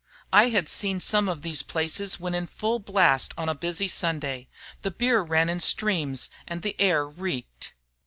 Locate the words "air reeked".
6.79-7.75